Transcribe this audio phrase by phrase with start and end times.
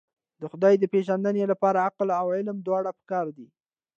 [0.41, 3.47] د خدای د پېژندنې لپاره عقل او علم دواړه پکار دي.